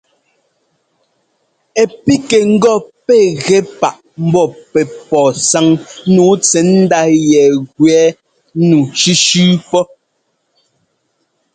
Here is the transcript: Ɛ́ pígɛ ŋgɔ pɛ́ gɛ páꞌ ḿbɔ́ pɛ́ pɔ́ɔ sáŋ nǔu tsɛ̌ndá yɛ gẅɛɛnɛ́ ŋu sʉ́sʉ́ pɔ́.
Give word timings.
Ɛ́ 1.81 1.85
pígɛ 2.03 2.39
ŋgɔ 2.53 2.73
pɛ́ 3.05 3.21
gɛ 3.45 3.57
páꞌ 3.79 3.99
ḿbɔ́ 4.29 4.45
pɛ́ 4.71 4.85
pɔ́ɔ 5.07 5.27
sáŋ 5.49 5.67
nǔu 6.13 6.31
tsɛ̌ndá 6.47 7.01
yɛ 7.31 7.43
gẅɛɛnɛ́ 7.77 8.15
ŋu 8.79 8.81
sʉ́sʉ́ 8.99 9.49
pɔ́. 9.69 9.83